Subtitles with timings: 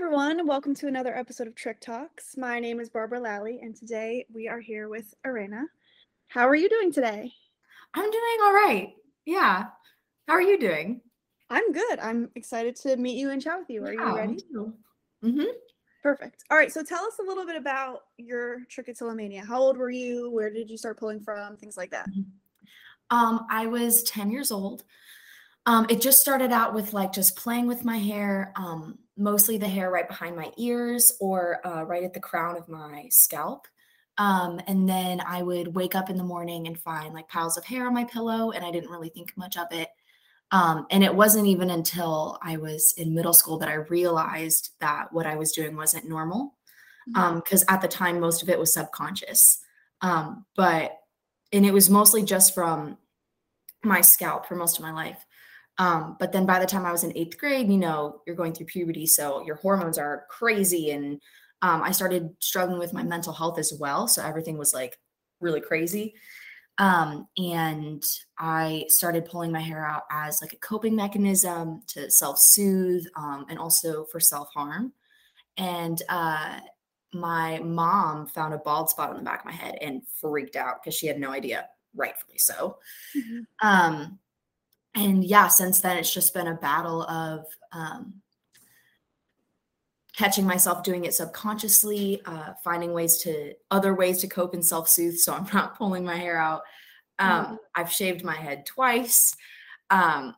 [0.00, 0.46] everyone.
[0.46, 2.36] Welcome to another episode of Trich Talks.
[2.36, 5.64] My name is Barbara Lally, and today we are here with Ereina.
[6.28, 7.32] How are you doing today?
[7.94, 8.92] I'm doing all right.
[9.24, 9.64] Yeah.
[10.28, 11.00] How are you doing?
[11.50, 11.98] I'm good.
[11.98, 13.84] I'm excited to meet you and chat with you.
[13.84, 14.38] Are you ready?
[15.24, 15.42] Mm-hmm.
[16.00, 16.44] Perfect.
[16.48, 16.70] All right.
[16.72, 19.44] So tell us a little bit about your trichotillomania.
[19.44, 20.30] How old were you?
[20.30, 21.56] Where did you start pulling from?
[21.56, 22.08] Things like that.
[23.10, 24.84] Um, I was 10 years old.
[25.66, 29.68] Um, it just started out with like just playing with my hair, um, mostly the
[29.68, 33.66] hair right behind my ears or uh, right at the crown of my scalp.
[34.16, 37.64] Um, and then I would wake up in the morning and find like piles of
[37.64, 39.90] hair on my pillow, and I didn't really think much of it.
[40.52, 45.12] Um, and it wasn't even until I was in middle school that I realized that
[45.12, 46.56] what I was doing wasn't normal.
[47.14, 47.68] Because Mhm.
[47.70, 49.60] um, at the time, most of it was subconscious.
[50.02, 50.92] Um, but,
[51.52, 52.98] and it was mostly just from
[53.84, 55.24] my scalp for most of my life.
[55.78, 58.52] Um, but then by the time I was in eighth grade, you know, you're going
[58.52, 60.90] through puberty, so your hormones are crazy.
[60.90, 61.20] And
[61.62, 64.08] um, I started struggling with my mental health as well.
[64.08, 64.98] So everything was like
[65.40, 66.14] really crazy.
[66.78, 68.02] Um, and
[68.38, 73.46] I started pulling my hair out as like a coping mechanism to self soothe um,
[73.48, 74.92] and also for self harm.
[75.56, 76.60] And uh,
[77.12, 80.76] my mom found a bald spot on the back of my head and freaked out
[80.82, 82.78] because she had no idea, rightfully so.
[83.16, 83.46] Mhm.
[84.94, 88.14] And yeah, since then it's just been a battle of um,
[90.16, 94.88] catching myself doing it subconsciously, uh, finding ways to other ways to cope and self
[94.88, 96.62] soothe, so I'm not pulling my hair out.
[97.18, 97.58] Um, Mhm.
[97.76, 99.34] I've shaved my head twice.
[99.90, 100.34] Um,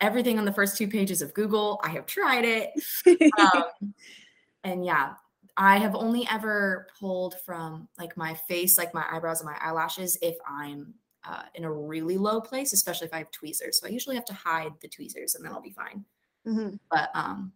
[0.00, 2.70] everything on the first two pages of Google, I have tried it.
[3.38, 3.94] Um,
[4.64, 5.14] and yeah,
[5.56, 10.16] I have only ever pulled from like my face, like my eyebrows and my eyelashes,
[10.22, 10.94] if I'm
[11.26, 13.80] uh, in a really low place, especially if I have tweezers.
[13.80, 16.04] So I usually have to hide the tweezers, and then I'll be fine.
[16.46, 16.78] Mhm.
[16.90, 17.52] But um,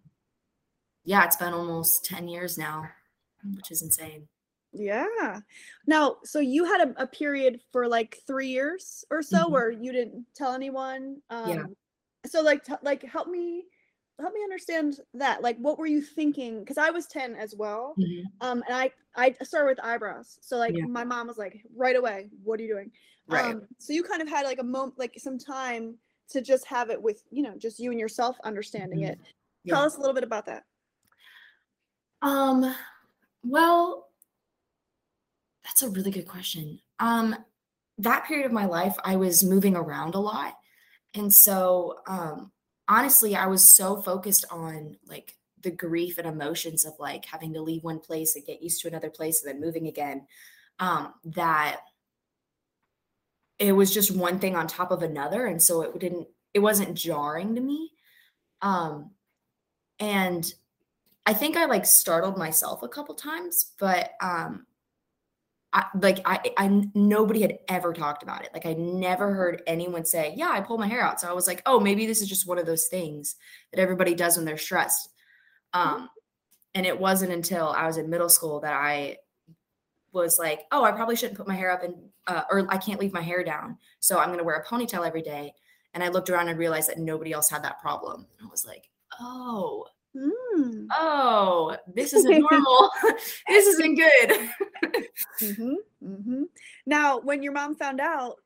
[1.04, 2.88] yeah, it's been almost ten years now,
[3.54, 4.28] which is insane.
[4.72, 5.40] Yeah.
[5.86, 9.50] Now, so you had a, a period for like three years or so Mhm.
[9.50, 11.22] where you didn't tell anyone.
[11.30, 11.64] Um, Yeah.
[12.26, 13.66] So like, t- like help me,
[14.20, 15.42] help me understand that.
[15.42, 16.60] Like, what were you thinking?
[16.60, 17.94] Because I was ten as well.
[17.98, 18.24] Mhm.
[18.40, 20.38] Um, and I I started with eyebrows.
[20.42, 20.84] So like, Yeah.
[20.86, 22.92] my mom was like, right away, what are you doing?
[23.28, 23.56] Right.
[23.56, 25.98] Um, so you kind of had like a moment, like some time
[26.30, 29.04] to just have it with you know just you and yourself understanding Mhm.
[29.04, 29.18] it.
[29.68, 29.84] Tell Yeah.
[29.84, 30.64] us a little bit about that.
[32.22, 32.74] Um,
[33.44, 34.10] well,
[35.64, 36.80] that's a really good question.
[36.98, 37.36] Um,
[37.98, 40.54] that period of my life, I was moving around a lot.
[41.14, 42.52] And so, um,
[42.88, 47.62] honestly, I was so focused on like the grief and emotions of like having to
[47.62, 50.26] leave one place and get used to another place and then moving again,
[50.80, 51.82] um, that
[53.58, 55.46] it was just one thing on top of another.
[55.46, 57.92] And so it didn't, it wasn't jarring to me.
[58.62, 59.10] Um,
[59.98, 60.52] and
[61.26, 64.66] I think I like startled myself a couple times, but um
[65.72, 68.50] I like I I nobody had ever talked about it.
[68.54, 71.46] Like I never heard anyone say, "Yeah, I pulled my hair out." So I was
[71.46, 73.36] like, "Oh, maybe this is just one of those things
[73.72, 75.10] that everybody does when they're stressed."
[75.74, 76.08] Um
[76.74, 79.18] and it wasn't until I was in middle school that I
[80.12, 81.94] was like, "Oh, I probably shouldn't put my hair up and
[82.26, 83.78] uh, or I can't leave my hair down.
[84.00, 85.54] So I'm going to wear a ponytail every day."
[85.94, 88.26] And I looked around and realized that nobody else had that problem.
[88.38, 88.88] And I was like,
[89.20, 89.86] "Oh,
[90.16, 90.86] Mm.
[90.96, 92.90] oh, this isn't normal.
[93.48, 94.50] this isn't good.
[95.40, 96.42] hmm hmm
[96.86, 98.36] Now, when your mom found out,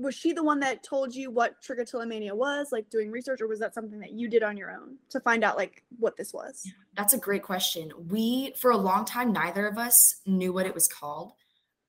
[0.00, 3.58] was she the one that told you what trichotillomania was, like doing research, or was
[3.60, 6.70] that something that you did on your own to find out like what this was?
[6.96, 7.92] That's a great question.
[8.08, 11.32] We, for a long time, neither of us knew what it was called.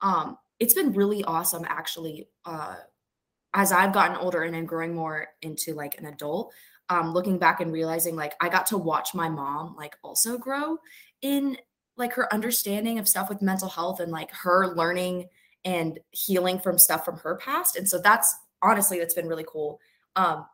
[0.01, 2.27] Um, it's been really awesome, actually.
[2.45, 2.75] Uh,
[3.53, 6.53] as I've gotten older and I'm growing more into like an adult,
[6.89, 10.77] um, looking back and realizing like I got to watch my mom like also grow
[11.21, 11.57] in
[11.97, 15.27] like her understanding of stuff with mental health and like her learning
[15.65, 17.75] and healing from stuff from her past.
[17.75, 19.79] And so that's honestly that's been really cool.
[20.15, 20.45] Um,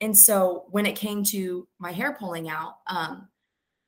[0.00, 3.28] and so when it came to my hair pulling out, um,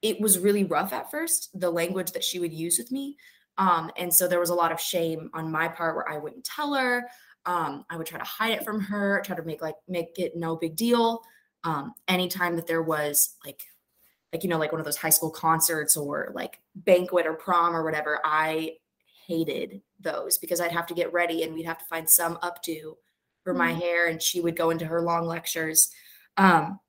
[0.02, 3.16] it was really rough at first, the language that she would use with me.
[3.58, 6.44] Um, and so there was a lot of shame on my part where I wouldn't
[6.44, 7.08] tell her.
[7.44, 10.36] Um, I would try to hide it from her, try to make like make it
[10.36, 11.22] no big deal.
[11.64, 13.62] Um, anytime that there was like
[14.32, 17.74] like you know like one of those high school concerts or like banquet or prom
[17.74, 18.76] or whatever, I
[19.28, 22.96] hated those because I'd have to get ready and we'd have to find some updo
[23.44, 23.80] for my Mhm.
[23.80, 25.90] hair and she would go into her long lectures.
[26.38, 26.80] Um,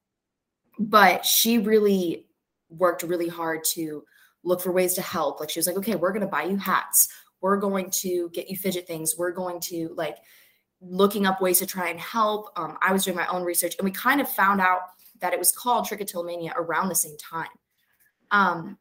[0.80, 2.28] but she really
[2.70, 4.06] worked really hard to
[4.44, 5.40] look for ways to help.
[5.40, 7.10] Like she was like, okay, we're going to buy you hats.
[7.42, 9.18] We're going to get you fidget things.
[9.18, 10.18] We're going to like
[10.80, 12.52] looking up ways to try and help.
[12.58, 14.82] Um, I was doing my own research and we kind of found out
[15.20, 17.50] that it was called trichotillomania around the same time.
[18.32, 18.78] Um,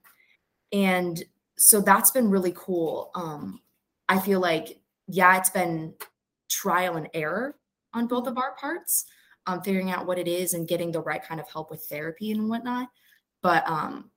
[0.73, 1.25] and
[1.59, 3.11] so that's been really cool.
[3.15, 3.63] Um,
[4.09, 5.95] I feel like, yeah, it's been
[6.49, 7.59] trial and error
[7.93, 9.07] on both of our parts,
[9.47, 12.31] um, figuring out what it is and getting the right kind of help with therapy
[12.31, 12.91] and whatnot.
[13.43, 14.11] But um,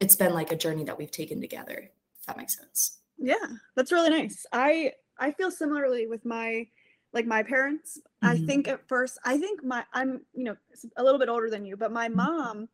[0.00, 3.00] it's been like a journey that we've taken together, if that makes sense.
[3.16, 4.46] Yeah, that's really nice.
[4.52, 6.68] I I feel similarly with my
[7.12, 7.98] like my parents.
[8.22, 8.38] I Mhm.
[8.38, 10.56] think at first, I think my I'm you know
[10.96, 12.48] a little bit older than you, but my Mhm.
[12.48, 12.68] mom,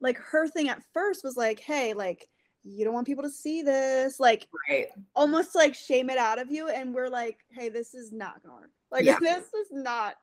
[0.00, 2.28] like her thing at first was like, hey, like
[2.62, 4.88] you don't want people to see this, like Right.
[5.14, 8.54] almost like shame it out of you, and we're like, hey, this is not gonna
[8.56, 8.70] work.
[8.90, 9.18] Like Yeah.
[9.20, 10.16] this is not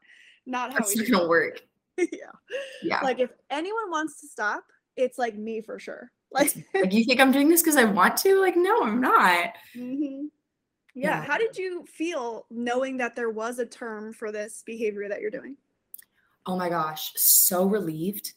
[0.46, 1.30] not how we not gonna it.
[1.30, 1.62] work.
[1.98, 2.32] yeah.
[2.84, 3.00] Yeah.
[3.02, 4.64] Like if anyone wants to stop,
[4.96, 6.12] it's like me for sure.
[6.32, 8.40] Like like you think I'm doing this because I want to?
[8.42, 9.52] Like, no, I'm not.
[9.74, 10.26] hmm
[10.94, 11.20] Yeah.
[11.20, 11.24] Yeah.
[11.24, 15.32] How did you feel knowing that there was a term for this behavior that you're
[15.32, 15.56] doing?
[16.46, 18.34] Oh my gosh, so relieved.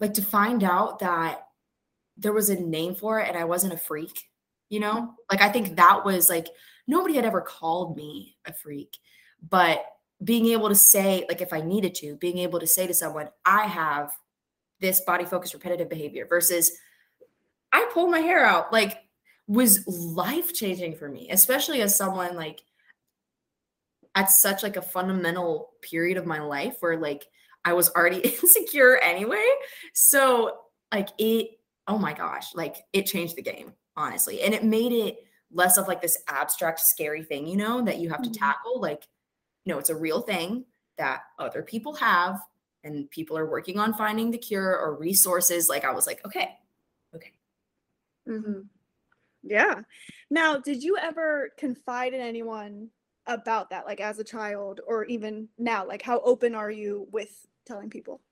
[0.00, 1.46] Like to find out that
[2.16, 4.28] there was a name for it and I wasn't a freak,
[4.68, 5.14] you know?
[5.30, 6.48] Like I think that was like
[6.86, 8.96] nobody had ever called me a freak,
[9.48, 9.84] but
[10.22, 13.28] being able to say like if I needed to, being able to say to someone,
[13.44, 14.12] I have
[14.80, 16.72] this body focused repetitive behavior versus
[17.72, 18.98] I pull my hair out like
[19.46, 22.62] was life changing for me, especially as someone like
[24.14, 27.26] at such like a fundamental period of my life where like
[27.64, 29.46] I was already insecure anyway.
[29.92, 30.58] So
[30.92, 31.58] like it
[31.88, 34.42] oh my gosh, like it changed the game, honestly.
[34.42, 38.08] And it made it less of like this abstract scary thing, you know, that you
[38.10, 38.32] have to Mhm.
[38.32, 39.08] tackle like
[39.66, 40.66] no, it's a real thing
[40.98, 42.40] that other people have
[42.84, 45.68] and people are working on finding the cure or resources.
[45.68, 46.58] Like I was like, okay.
[47.14, 47.32] Okay.
[48.26, 48.62] hmm
[49.42, 49.82] Yeah.
[50.30, 52.90] Now, did you ever confide in anyone
[53.26, 55.86] about that, like as a child or even now?
[55.86, 58.22] Like, how open are you with telling people?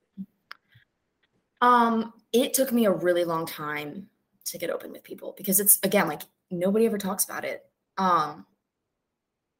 [1.62, 4.09] Um, it took me a really long time
[4.44, 7.64] to get open with people because it's again like nobody ever talks about it.
[7.97, 8.44] Um,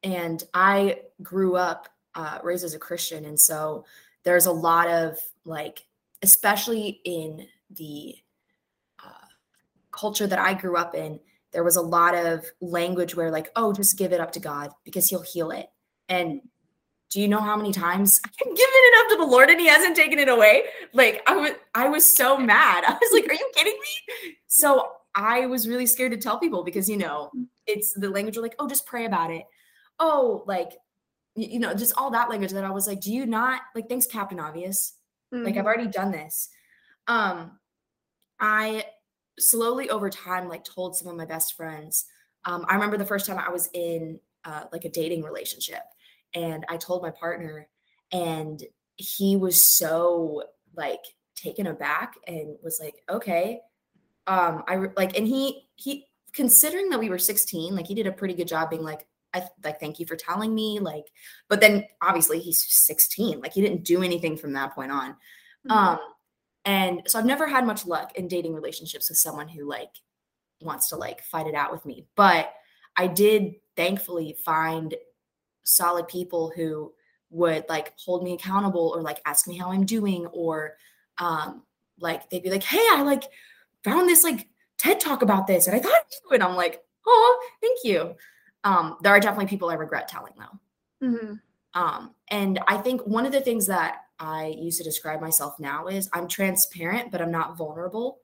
[0.03, 3.85] and I grew up uh, raised as a Christian, and so
[4.23, 5.85] there's a lot of like,
[6.21, 8.15] especially in the
[9.03, 9.27] uh,
[9.91, 11.19] culture that I grew up in,
[11.53, 14.71] there was a lot of language where like, oh, just give it up to God
[14.83, 15.69] because He'll heal it.
[16.09, 16.41] And
[17.09, 19.67] do you know how many times I've given it up to the Lord and He
[19.67, 20.63] hasn't taken it away?
[20.93, 22.83] Like I was, I was so mad.
[22.87, 26.63] I was like, "Are you kidding me?" So I was really scared to tell people
[26.63, 27.29] because you know
[27.67, 29.43] it's the language of like, "Oh, just pray about it."
[29.99, 30.71] Oh, like
[31.35, 34.07] you know, just all that language that I was like, "Do you not like?" Thanks,
[34.07, 34.93] Captain Obvious.
[35.31, 35.67] Like I've Mhm.
[35.67, 36.49] already done this.
[37.07, 37.59] Um,
[38.39, 38.85] I
[39.39, 42.05] slowly over time like told some of my best friends.
[42.45, 45.81] Um, I remember the first time I was in uh, like a dating relationship,
[46.33, 47.67] and I told my partner,
[48.11, 48.61] and
[48.95, 50.43] he was so
[50.75, 51.03] like
[51.35, 53.61] taken aback and was like, "Okay."
[54.27, 58.11] Um, I like, and he he considering that we were 16, like he did a
[58.11, 61.05] pretty good job being like, I like thank you for telling me, like,
[61.49, 65.15] but then obviously he's 16, like he didn't do anything from that point on.
[65.67, 65.71] Mhm.
[65.71, 65.99] Um,
[66.65, 69.91] and so I've never had much luck in dating relationships with someone who like
[70.61, 72.07] wants to like fight it out with me.
[72.15, 72.53] But
[72.95, 74.95] I did thankfully find
[75.63, 76.93] solid people who
[77.29, 80.75] would like hold me accountable or like ask me how I'm doing or
[81.17, 81.63] um
[81.99, 83.23] like they'd be like, "Hey, I like
[83.83, 86.83] found this like TED talk about this and I thought of you." And I'm like,
[87.07, 88.15] "Oh, thank you."
[88.63, 91.07] Um there are definitely people I regret telling though.
[91.07, 91.39] Mhm.
[91.75, 95.87] Um, and I think one of the things that I use to describe myself now
[95.87, 98.19] is I'm transparent, but I'm not vulnerable.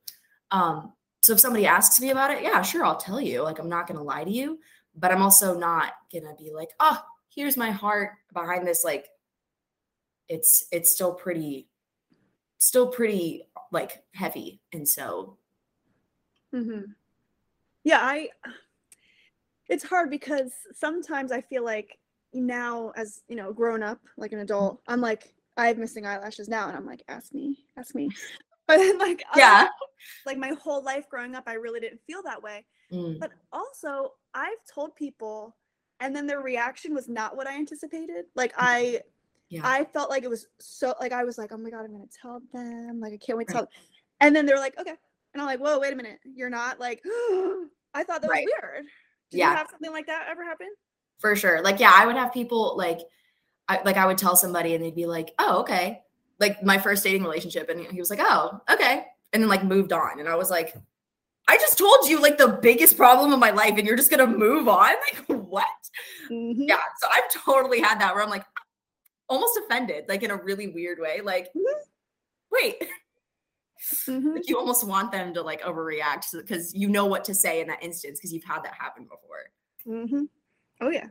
[0.52, 3.42] Um, so if somebody asks me about it, yeah, sure, I'll tell you.
[3.42, 4.60] Like, I'm not to lie to you,
[4.96, 5.94] but I'm also not
[6.38, 7.02] to be like, oh,
[7.40, 8.84] here's my heart behind this.
[8.84, 9.08] Like,
[10.28, 11.70] it's, it's still pretty,
[12.58, 14.60] still pretty like heavy.
[14.74, 15.38] And so,
[16.54, 16.82] hmm
[17.84, 18.30] Yeah, I.
[19.68, 22.00] It's hard because sometimes I feel like
[22.34, 26.48] now, as you know, grown up, like an adult, I'm like, I have missing eyelashes
[26.50, 28.10] now, and I'm like, ask me, ask me.
[28.68, 29.68] But then, like, yeah.
[30.28, 32.66] like my whole life growing up, I really didn't feel that way.
[32.94, 35.56] Mm, But also, I've told people,
[36.00, 38.26] and then their reaction was not what I anticipated.
[38.36, 38.58] Like mm.
[38.60, 39.02] I,
[39.50, 39.62] yeah.
[39.64, 42.06] I felt like it was so like I was like, oh my god, I'm gonna
[42.22, 43.00] tell them.
[43.00, 43.60] Like I can't wait to Right.
[43.60, 43.66] tell.
[43.66, 43.72] Them.
[44.22, 44.96] And then they're like, okay,
[45.34, 47.02] and I'm like, whoa, wait a minute, you're not like.
[47.94, 48.46] I thought that Right.
[48.46, 48.86] was weird.
[49.32, 49.52] Did Yeah.
[49.52, 50.68] you have something like that ever happen?
[51.20, 51.62] for sure.
[51.62, 53.00] Like, yeah, I would have people like,
[53.68, 56.02] I like I would tell somebody and they'd be like, "Oh, okay."
[56.40, 59.92] Like my first dating relationship, and he was like, "Oh, okay," and then like moved
[59.92, 60.74] on, and I was like,
[61.50, 64.28] "I just told you like the biggest problem of my life, and you're just gonna
[64.28, 64.94] move on?
[65.30, 65.66] Like what?"
[66.30, 66.68] Mhm.
[66.68, 68.46] Yeah, so I've totally had that where I'm like
[69.28, 71.22] almost offended, like in a really weird way.
[71.22, 71.74] Like, Mhm.
[72.52, 72.76] wait,
[74.06, 74.36] Mhm.
[74.36, 77.68] Like you almost want them to like overreact because you know what to say in
[77.68, 79.50] that instance because you've had that happen before.
[79.86, 80.26] hmm
[80.82, 81.08] Oh yeah.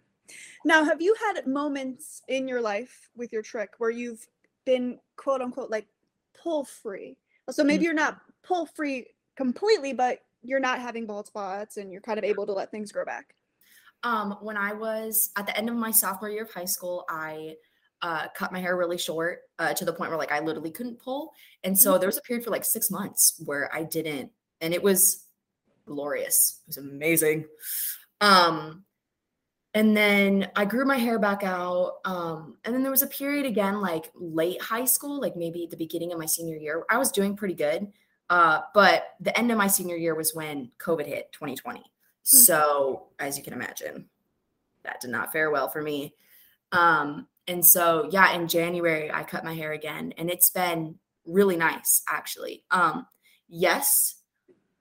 [0.64, 4.26] Now, have you had moments in your life with your trich where you've
[4.66, 5.86] been quote unquote like
[6.34, 7.16] pull free?
[7.50, 12.00] So maybe you're not pull free completely, but you're not having bald spots and you're
[12.00, 13.34] kind of able to let things grow back.
[14.02, 17.56] Um, when I was at the end of my sophomore year of high school, I
[18.00, 21.00] uh, cut my hair really short uh, to the point where like I literally couldn't
[21.00, 21.32] pull,
[21.64, 24.82] and so there was a period for like six months where I didn't, and it
[24.82, 25.24] was
[25.84, 26.60] glorious.
[26.62, 27.46] It was amazing.
[28.20, 28.84] Um,
[29.74, 31.98] and then I grew my hair back out.
[32.04, 35.76] Um, and then there was a period again, like late high school, like maybe the
[35.76, 36.84] beginning of my senior year.
[36.88, 37.92] I was doing pretty good.
[38.30, 41.82] Uh, but the end of my senior year was when COVID hit 2020.
[42.22, 44.06] So, as you can imagine,
[44.84, 46.14] that did not fare well for me.
[46.72, 51.56] Um, and so, yeah, in January, I cut my hair again, and it's been really
[51.56, 52.64] nice, actually.
[52.70, 53.06] Um,
[53.48, 54.16] yes,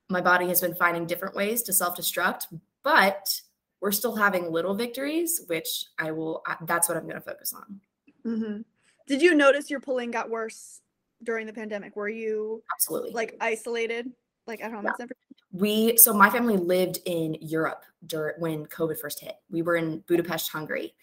[0.10, 2.48] my body has been finding different ways to self destruct,
[2.84, 3.42] but
[3.80, 7.54] we're still having little victories, which I will, I- that's what I'm going to focus
[7.54, 7.80] on.
[8.24, 8.62] hmm
[9.08, 10.82] Did you notice your pulling got worse
[11.24, 11.96] during the pandemic?
[11.96, 13.12] Were you Absolutely.
[13.12, 14.12] like isolated,
[14.46, 14.88] like at home?
[15.00, 15.06] Yeah.
[15.52, 19.36] we so my family lived in Europe during when COVID first hit.
[19.50, 20.94] We were in Budapest, Hungary,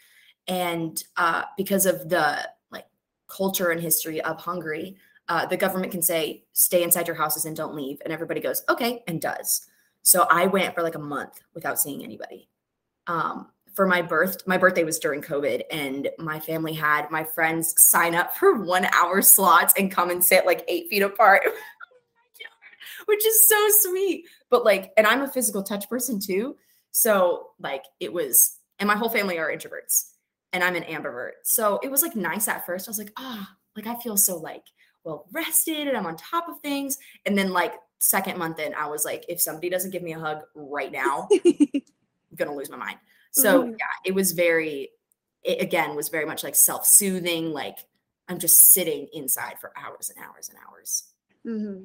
[0.48, 2.86] and uh, because of the like
[3.28, 4.96] culture and history of Hungary,
[5.28, 8.62] uh, the government can say stay inside your houses and don't leave, and everybody goes
[8.68, 9.66] okay and does.
[10.02, 12.48] So I went for like a month without seeing anybody.
[13.06, 17.74] Um, for my birth, my birthday was during COVID, and my family had my friends
[17.76, 21.42] sign up for one hour slots and come and sit like eight feet apart
[23.06, 24.26] which is so sweet.
[24.50, 26.56] But like, and I'm a physical touch person too.
[26.90, 30.10] So like it was, and my whole family are introverts
[30.52, 31.32] and I'm an ambivert.
[31.42, 32.88] So it was like nice at first.
[32.88, 34.64] I was like, ah, like I feel so like
[35.04, 36.98] well rested and I'm on top of things.
[37.26, 40.18] And then like second month in, I was like, if somebody doesn't give me a
[40.18, 41.82] hug right now, I'm
[42.36, 42.98] gonna lose my mind.
[43.34, 43.78] So Mhm.
[43.78, 44.90] yeah, it was very,
[45.42, 47.78] it again was very much like self-soothing, like
[48.28, 51.12] I'm just sitting inside for hours and hours and hours.
[51.44, 51.84] hmm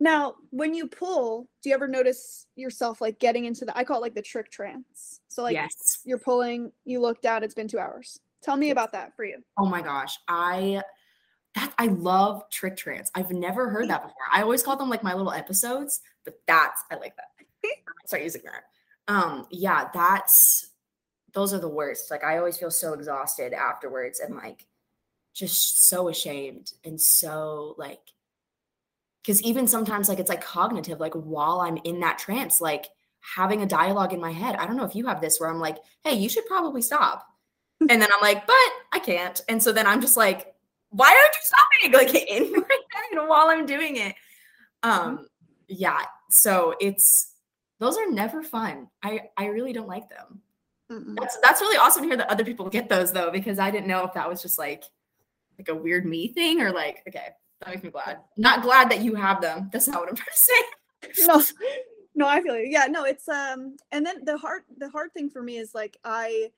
[0.00, 3.76] Now, when you pull, do you ever notice yourself like getting into the?
[3.76, 5.20] I call it like the trich trance.
[5.28, 5.98] So like yes.
[6.04, 8.18] you're pulling, you look down, it's been two hours.
[8.40, 9.42] Tell me about that for you.
[9.58, 10.82] Oh my gosh, I
[11.56, 13.10] that I love trich trance.
[13.14, 14.16] I've never heard that before.
[14.32, 17.46] I always call them like my little episodes, but that's I like that.
[18.06, 18.64] Start using that.
[19.08, 20.70] Um, yeah, that's
[21.32, 22.10] those are the worst.
[22.10, 24.66] Like I always feel so exhausted afterwards and like
[25.34, 28.00] just so ashamed and so like
[29.22, 32.86] because even sometimes like it's like cognitive, like while I'm in that trance, like
[33.20, 34.56] having a dialogue in my head.
[34.56, 37.26] I don't know if you have this where I'm like, hey, you should probably stop.
[37.80, 39.40] And then I'm like, but I can't.
[39.48, 40.52] And so then I'm just like,
[40.88, 41.92] why aren't you stopping?
[41.92, 44.16] Like in my head while I'm doing it.
[44.82, 45.28] Um,
[45.68, 46.00] yeah.
[46.28, 47.34] So it's
[47.78, 48.88] those are never fun.
[49.02, 50.40] I I really don't like them.
[50.90, 51.16] Mm-mm.
[51.18, 53.86] That's that's really awesome to hear that other people get those though, because I didn't
[53.88, 54.84] know if that was just like
[55.58, 57.28] like a weird me thing or like okay,
[57.60, 58.18] that makes me glad.
[58.36, 59.68] Not glad that you have them.
[59.72, 61.26] That's not what I'm trying to say.
[61.26, 61.42] no
[62.16, 65.30] no i feel you yeah no it's um and then the hard the hard thing
[65.30, 66.48] for me is like i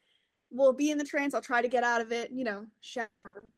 [0.51, 3.07] will be in the trance i'll try to get out of it you know shower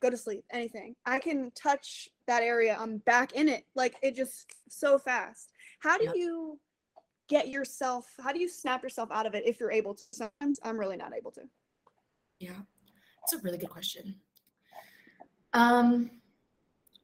[0.00, 4.16] go to sleep anything i can touch that area i'm back in it like it
[4.16, 6.14] just so fast how do Yeah.
[6.16, 6.58] you
[7.32, 10.60] get yourself how do you snap yourself out of it if you're able to sometimes
[10.62, 11.40] i'm really not able to
[12.42, 12.58] Yeah,
[13.22, 14.16] it's a really good question.
[15.52, 16.10] Um,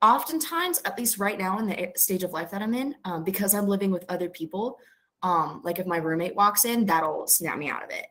[0.02, 3.54] oftentimes, at least right now in the stage of life that I'm in, um, because
[3.54, 4.78] I'm living with other people,
[5.22, 8.06] um, like if my roommate walks in, that'll snap me out of it.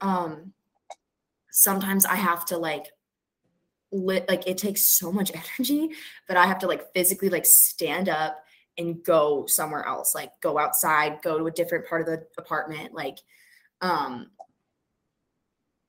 [0.00, 0.52] Um,
[1.50, 2.86] sometimes I have to like
[3.90, 5.90] lit like it takes so much energy
[6.28, 8.44] but I have to like physically like stand up
[8.80, 12.94] and go somewhere else, like go outside, go to a different part of the apartment,
[12.94, 13.18] like
[13.82, 14.30] um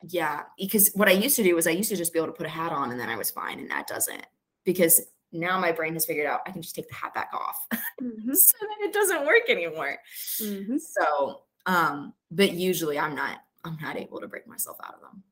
[0.07, 2.33] yeah, because what I used to do was I used to just be able to
[2.33, 4.25] put a hat on and then I was fine, and that doesn't
[4.65, 7.67] because now my brain has figured out I can just take the hat back off,
[8.01, 9.98] Mhm, so then it doesn't work anymore.
[10.41, 15.01] mhm, So, um, but usually I'm not I'm not able to break myself out of
[15.01, 15.24] them.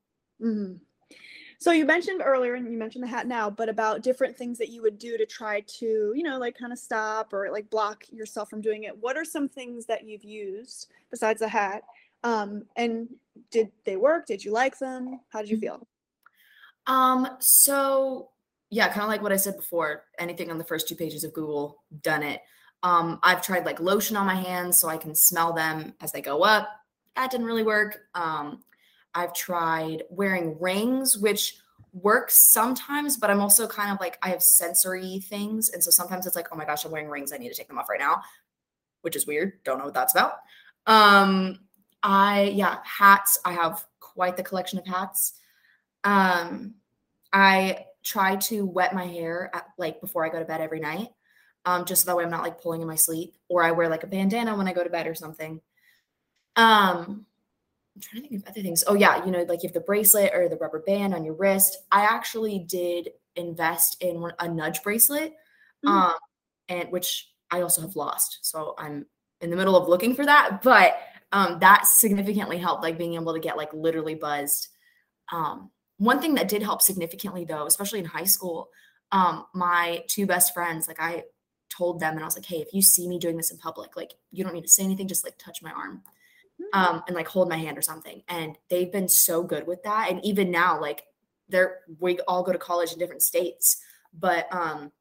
[0.41, 0.79] mhm.
[1.59, 4.69] So you mentioned earlier and you mentioned the hat now but about different things that
[4.69, 8.03] you would do to try to you know like kind of stop or like block
[8.11, 11.83] yourself from doing it what are some things that you've used besides the hat
[12.23, 13.07] um and
[13.51, 15.61] did they work did you like them how did you Mhm.
[15.61, 15.87] feel
[16.87, 18.29] Um, so
[18.69, 21.33] yeah, kind of like what I said before, anything on the first two pages of
[21.33, 22.41] Google, done it.
[22.83, 26.21] Um, I've tried like lotion on my hands so I can smell them as they
[26.21, 26.69] go up.
[27.15, 27.99] That didn't really work.
[28.15, 28.63] Um,
[29.19, 31.57] I've tried wearing rings, which
[31.91, 36.25] works sometimes, but I'm also kind of like I have sensory things, and so sometimes
[36.25, 37.33] it's like, oh my gosh, I'm wearing rings.
[37.33, 38.21] I need to take them off right now,
[39.01, 39.61] which is weird.
[39.65, 40.35] Don't know what that's about.
[40.87, 41.59] Um,
[42.01, 43.37] I yeah, hats.
[43.43, 45.33] I have quite the collection of hats.
[46.05, 46.75] Um,
[47.33, 51.09] I try to wet my hair at, like before I go to bed every night,
[51.65, 53.89] um, just so that way I'm not like pulling in my sleep, or I wear
[53.89, 55.59] like a bandana when I go to bed or something.
[56.55, 57.25] Um,
[57.95, 58.83] I'm trying to think of other things.
[58.87, 61.33] Oh yeah, you know, like you have the bracelet or the rubber band on your
[61.33, 61.77] wrist.
[61.91, 65.33] I actually did invest in a nudge bracelet,
[65.85, 65.89] Mhm.
[65.89, 66.13] um,
[66.69, 68.39] and which I also have lost.
[68.43, 69.05] So I'm
[69.41, 70.99] in the middle of looking for that, but
[71.31, 74.69] um, that significantly helped, like being able to get like literally buzzed.
[75.31, 78.69] Um, one thing that did help significantly though, especially in high school,
[79.11, 81.25] um, my two best friends, like I
[81.69, 83.95] told them and I was like, hey, if you see me doing this in public,
[83.95, 86.03] like you don't need to say anything, just like touch my arm
[86.73, 88.21] um, and like hold my hand or something.
[88.27, 90.09] And they've been so good with that.
[90.09, 91.03] And even now, like
[91.47, 93.81] they're we all go to college in different states,
[94.13, 94.91] but um,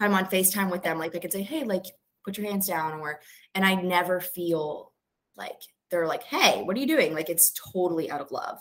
[0.00, 0.98] I'm on FaceTime with them.
[0.98, 1.84] Like they can say, "Hey, like
[2.24, 3.20] put your hands down," or
[3.54, 4.92] and I never feel
[5.36, 8.58] like they're like, "Hey, what are you doing?" Like it's totally out of love.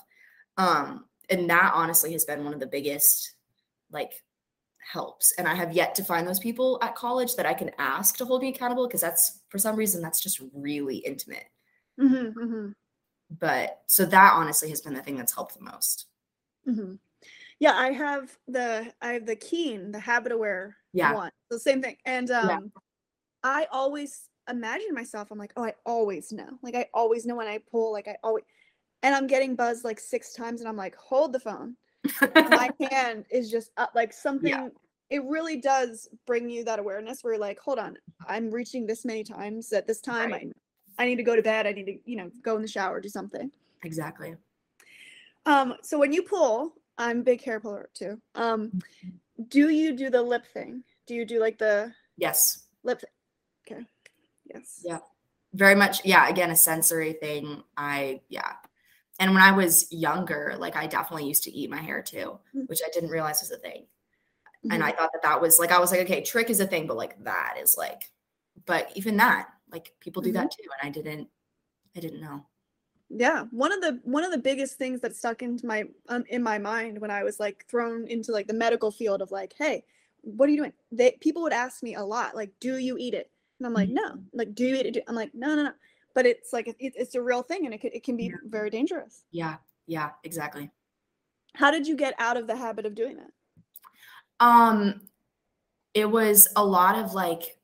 [0.58, 3.36] Um, and that honestly has been one of the biggest
[3.92, 4.12] like
[4.92, 8.18] helps and i have yet to find those people at college that i can ask
[8.18, 11.46] to hold me accountable because that's for some reason that's just really intimate
[12.00, 12.74] Mhm, mhm,
[13.30, 16.08] but so that honestly has been the thing that's helped the most
[16.68, 17.00] mhm.
[17.60, 21.14] Yeah, I have the I have the keen, the HabitAware Yeah.
[21.14, 21.32] one.
[21.52, 21.98] The same thing.
[22.06, 22.58] And Yeah.
[22.64, 22.74] um
[23.44, 26.60] I always imagine myself, I'm like, oh, I always know.
[26.64, 28.46] Like I always know when I pull, like I always
[29.04, 31.78] and I'm getting buzzed like six times and I'm like, hold the phone.
[32.48, 34.72] My hand is just up like something
[35.12, 39.06] it really does bring you that awareness where you're like, hold on, I'm reaching this
[39.06, 40.34] many times at this time.
[40.34, 40.36] Right.
[40.36, 40.52] I
[41.00, 41.66] I need to go to bed.
[41.66, 43.50] I need to, you know, go in the shower, do something.
[43.84, 44.36] exactly
[45.46, 48.22] Um, so when you pull, I'm a big hair puller too.
[48.36, 48.80] Um,
[49.48, 50.84] do you do the lip thing?
[51.08, 53.00] Do you do like the yes lip?
[53.00, 53.12] Th-
[53.80, 53.86] okay.
[54.46, 54.82] Yes.
[54.84, 55.00] Yeah.
[55.54, 58.54] very much yeah again a sensory thing i yeah
[59.20, 62.68] and when i was younger like i definitely used to eat my hair too Mm.
[62.68, 63.86] which i didn't realize was a thing
[64.70, 64.88] and Mhm.
[64.88, 66.98] i thought that that was like i was like okay trich is a thing but
[66.98, 68.12] like that is like
[68.68, 71.28] but even that like people do that too and i didn't
[71.96, 72.46] i didn't know.
[73.10, 76.44] Yeah one of the one of the biggest things that stuck into my um, in
[76.44, 79.84] my mind when i was like thrown into like the medical field of like hey
[80.22, 80.74] what are you doing?
[80.92, 83.32] They people would ask me a lot like do you eat it?
[83.60, 84.16] And i'm like no.
[84.34, 85.04] Like do you eat it?
[85.08, 85.72] I'm like no no no.
[86.14, 88.36] But it's like it, it's a real thing and it, could, it can be Yeah.
[88.46, 89.24] very dangerous.
[89.32, 89.56] Yeah
[89.88, 90.70] yeah exactly.
[91.56, 93.32] How did you get out of the habit of doing that?
[94.40, 95.02] Um,
[95.94, 97.58] it was a lot of like,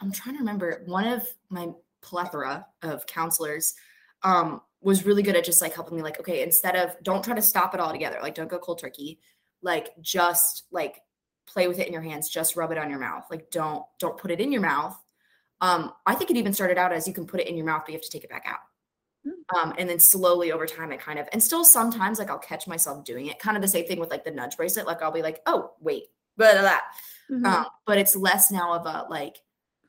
[0.00, 0.82] I'm trying to remember.
[0.86, 1.68] One of my
[2.02, 3.74] plethora of counselors
[4.22, 7.34] um, was really good at just like helping me, like, okay, instead of don't try
[7.34, 9.20] to stop it all together, like, don't go cold turkey,
[9.62, 11.00] like, just like
[11.46, 14.18] play with it in your hands, just rub it on your mouth, like, don't don't
[14.18, 14.96] put it in your mouth.
[15.60, 17.82] Um, I think it even started out as you can put it in your mouth,
[17.84, 18.58] but you have to take it back out.
[19.56, 22.66] Um, and then slowly over time, it kind of, and still sometimes like I'll catch
[22.66, 23.38] myself doing it.
[23.38, 24.86] Kind of the same thing with like the nudge bracelet.
[24.86, 26.04] Like I'll be like, oh, wait,
[26.36, 26.80] blah, blah, blah.
[27.30, 27.46] Mhm.
[27.46, 29.38] Um, but it's less now of a like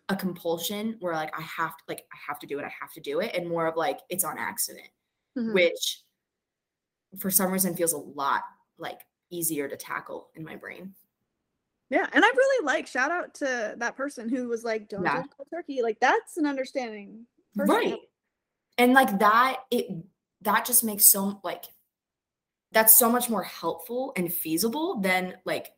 [0.09, 2.93] a compulsion where like I have to like I have to do it, I have
[2.93, 4.89] to do it, and more of like it's on accident,
[5.37, 5.53] Mhm.
[5.53, 6.03] which
[7.19, 8.43] for some reason feels a lot
[8.77, 10.93] like easier to tackle in my brain.
[11.89, 15.23] Yeah, and I really like shout out to that person who was like, "Don't Yeah.
[15.35, 17.27] cold turkey." Like that's an understanding.
[17.55, 17.99] Right.
[18.77, 19.87] And like that, it
[20.41, 21.65] that just makes so like
[22.71, 25.73] that's so much more helpful and feasible than like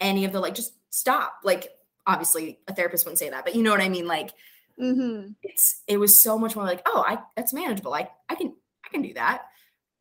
[0.00, 1.40] any of the like just stop.
[1.44, 1.68] Like
[2.06, 4.06] obviously a therapist wouldn't say that, but you know what I mean?
[4.06, 4.30] Like
[4.78, 5.30] Mm-hmm.
[5.42, 7.94] it's it was so much more like, oh, I that's manageable.
[7.94, 9.44] I I can I can do that.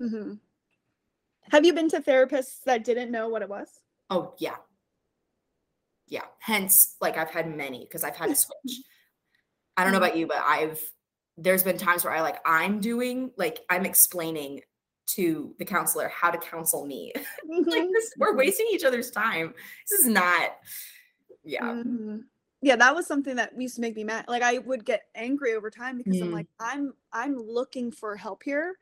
[0.02, 0.34] Mm-hmm.
[1.52, 3.70] Have you been to therapists that didn't know what it was?
[4.10, 4.56] Oh yeah.
[6.08, 6.26] Yeah.
[6.40, 8.82] Hence, like I've had many because I've had to switch.
[9.78, 10.82] I don't know about you, but I've
[11.38, 14.60] there's been times where I like I'm doing like I'm explaining
[15.08, 17.14] to the counselor how to counsel me.
[17.48, 17.92] like Mhm.
[17.94, 19.54] this, we're wasting each other's time.
[19.90, 20.52] This is not
[21.46, 21.62] yeah.
[21.62, 22.26] Mhm.
[22.62, 24.26] Yeah, that was something that used to make me mad.
[24.28, 26.34] Like I would get angry over time because I'm Mm.
[26.34, 28.78] like, I'm I'm looking for help here,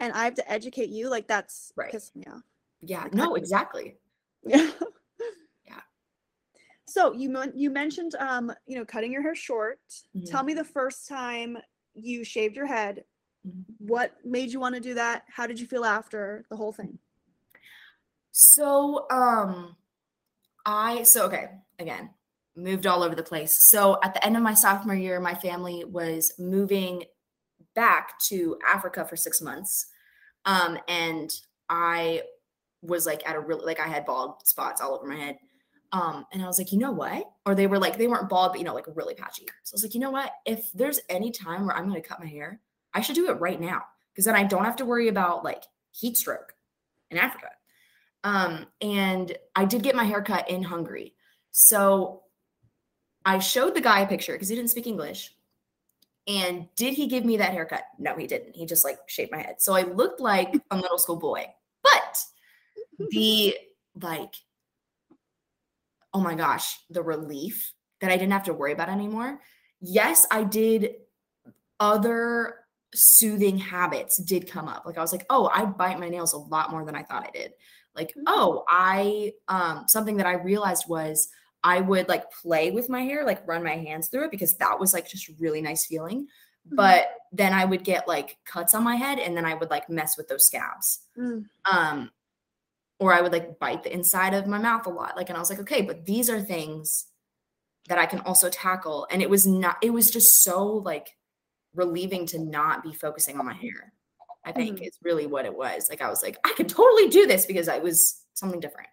[0.00, 1.08] and I have to educate you.
[1.10, 1.92] Like that's Right.
[1.92, 2.42] pissing me off.
[2.80, 3.02] Yeah.
[3.04, 3.98] Like, No, exactly.
[4.46, 4.70] Yeah.
[5.66, 5.80] Yeah.
[6.86, 9.80] So you men- you mentioned um you know cutting your hair short.
[10.14, 10.24] Mhm.
[10.30, 11.58] Tell me the first time
[11.94, 13.04] you shaved your head.
[13.46, 13.64] Mhm.
[13.78, 15.24] What made you want to do that?
[15.28, 16.98] How did you feel after the whole thing?
[18.32, 19.76] So, um,
[20.64, 22.10] I so okay, again,
[22.56, 23.58] moved all over the place.
[23.58, 27.04] So at the end of my sophomore year, my family was moving
[27.74, 29.86] back to Africa for six months.
[30.44, 31.30] Um, and
[31.68, 32.22] I
[32.82, 35.38] was like at a really like I had bald spots all over my head.
[35.92, 37.30] Um, and I was like, you know what?
[37.44, 39.46] Or they were like, they weren't bald, but you know, like really patchy.
[39.62, 40.32] So I was like, you know what?
[40.44, 42.60] If there's any time where I'm gonna cut my hair,
[42.94, 43.82] I should do it right now.
[44.12, 46.54] Because then I don't have to worry about like heat stroke
[47.10, 47.48] in Africa.
[48.24, 51.14] Um, and I did get my hair cut in Hungary.
[51.58, 52.24] So
[53.24, 55.32] I showed the guy a picture because he didn't speak English.
[56.26, 57.84] And did he give me that haircut?
[57.98, 58.54] No, he didn't.
[58.54, 59.62] He just like shaved my head.
[59.62, 61.46] So I looked like a middle school boy.
[61.82, 62.18] But
[63.10, 63.56] the
[64.02, 64.34] like,
[66.12, 69.40] oh my gosh, the relief that I didn't have to worry about anymore.
[69.80, 70.96] Yes, I did
[71.80, 72.56] other
[72.94, 74.84] soothing habits did come up.
[74.84, 77.26] Like I was like, oh, I bite my nails a lot more than I thought
[77.26, 77.52] I did.
[77.94, 78.24] Like, Mm.
[78.26, 81.28] oh, I um something that I realized was
[81.66, 84.78] I would like play with my hair, like run my hands through it because that
[84.78, 86.28] was like just really nice feeling.
[86.68, 86.76] Mhm.
[86.76, 89.90] But then I would get like cuts on my head and then I would like
[89.90, 91.00] mess with those scabs.
[91.18, 91.46] Mm.
[91.70, 92.10] Um
[93.00, 95.16] or I would like bite the inside of my mouth a lot.
[95.16, 97.06] Like and I was like, okay, but these are things
[97.88, 101.08] that I can also tackle and it was not it was just so like
[101.74, 103.92] relieving to not be focusing on my hair.
[104.44, 104.86] I think Mhm.
[104.86, 105.88] is really what it was.
[105.90, 108.88] Like I was like, I could totally do this because I was something different.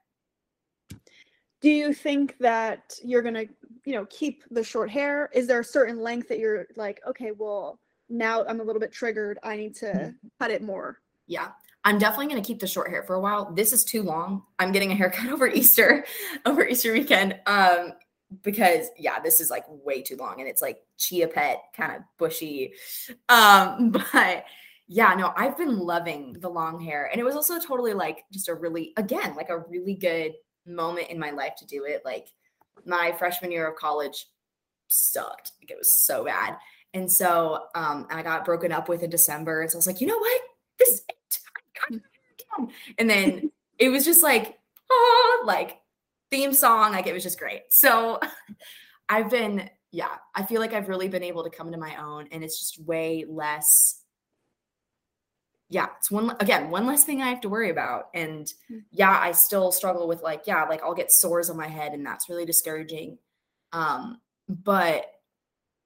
[1.63, 3.45] Do you think that you're gonna,
[3.85, 5.29] you know, keep the short hair?
[5.33, 8.91] Is there a certain length that you're like, okay, well, now I'm a little bit
[8.91, 9.39] triggered.
[9.43, 10.27] I need to Mm-hmm.
[10.39, 10.99] cut it more.
[11.25, 11.47] Yeah.
[11.85, 13.51] I'm definitely going to keep the short hair for a while.
[13.53, 14.43] This is too long.
[14.59, 16.05] I'm getting a haircut over Easter,
[16.45, 17.39] over Easter weekend.
[17.45, 17.93] Um,
[18.41, 22.01] because yeah, this is like way too long and it's like chia pet kind of
[22.17, 22.73] bushy.
[23.29, 24.45] Um, but
[24.87, 27.09] yeah, no, I've been loving the long hair.
[27.11, 30.33] And it was also totally like just a really, again, like a really good
[30.65, 32.03] moment in my life to do it.
[32.05, 32.27] Like
[32.85, 34.27] my freshman year of college
[34.87, 35.51] sucked.
[35.61, 36.57] Like it was so bad.
[36.93, 39.61] And so um I got broken up with in December.
[39.61, 40.41] And so I was like, you know what?
[40.79, 41.39] This is it.
[41.55, 42.75] I'm cutting my hair again.
[42.97, 44.57] And then it was just like,
[44.89, 45.79] oh, like
[46.31, 46.91] theme song.
[46.91, 47.61] Like it was just great.
[47.69, 48.19] So
[49.09, 52.27] I've been, yeah, I feel like I've really been able to come to my own
[52.31, 54.02] and it's just way less.
[55.73, 58.09] Yeah, it's one again, one less thing I have to worry about.
[58.13, 58.83] And Mm.
[58.91, 62.05] yeah, I still struggle with like, yeah, like I'll get sores on my head and
[62.05, 63.17] that's really discouraging.
[63.71, 65.07] Um, but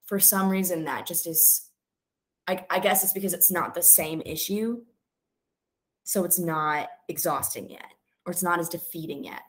[0.05, 1.69] for some reason that just is
[2.49, 4.83] I, I guess it's because it's not the same issue.
[6.03, 7.93] So it's not exhausting yet,
[8.25, 9.43] or it's not as defeating yet.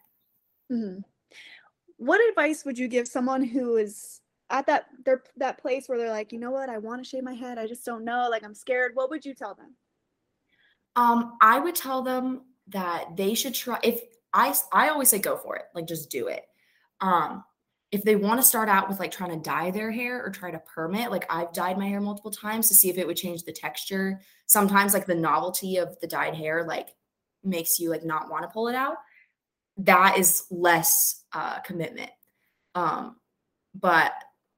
[0.70, 1.05] Mhm.
[1.96, 4.20] What advice would you give someone who is
[4.51, 7.24] at that their that place where they're like, you know what, I want to shave
[7.24, 8.94] my head, I just don't know, like I'm scared.
[8.94, 9.77] What would you tell them?
[10.98, 14.00] Um, I would tell them that they should try if
[14.34, 16.44] I, I always say go for it, like just do it.
[17.00, 17.44] Um,
[17.92, 20.50] if they want to start out with like trying to dye their hair or try
[20.50, 23.16] to perm it, like I've dyed my hair multiple times to see if it would
[23.16, 24.20] change the texture.
[24.46, 26.88] Sometimes like the novelty of the dyed hair like
[27.44, 28.96] makes you like not want to pull it out.
[29.76, 32.11] That is less uh commitment.
[32.74, 33.16] Um,
[33.72, 34.12] but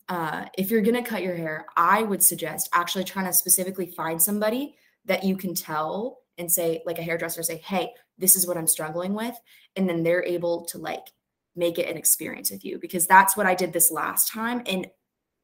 [0.08, 4.20] uh if you're gonna cut your hair, I would suggest actually trying to specifically find
[4.20, 4.74] somebody
[5.04, 8.66] that you can tell and say like a hairdresser say hey this is what i'm
[8.66, 9.38] struggling with
[9.76, 11.06] and then they're able to like
[11.56, 14.86] make it an experience with you because that's what i did this last time and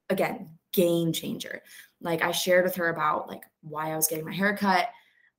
[0.09, 1.62] again game changer.
[2.01, 4.88] Like i shared with her about like why i was getting my hair cut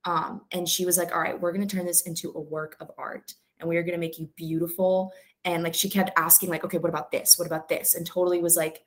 [0.04, 2.76] um, and she was like all right we're going to turn this into a work
[2.80, 5.12] of art and we are going to make you beautiful
[5.44, 7.38] and like she kept asking like okay what about this?
[7.38, 7.94] What about this?
[7.94, 8.84] and totally was like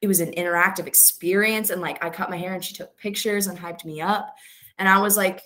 [0.00, 3.48] it was an interactive experience and like i cut my hair and she took pictures
[3.48, 4.36] and hyped me up
[4.78, 5.42] and I was like,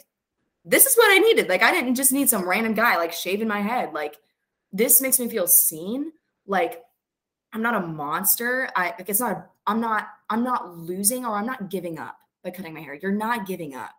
[0.65, 1.49] this is what I needed.
[1.49, 3.93] Like, I didn't just need some random guy like shaving my head.
[3.93, 4.17] Like,
[4.73, 6.13] this makes me feel seen.
[6.47, 6.83] Like,
[7.53, 8.71] I'm not a monster.
[8.77, 12.51] I like it's not, I'm not, I'm not losing or I'm not giving up by
[12.51, 12.99] cutting my hair.
[13.01, 13.91] You're not giving up.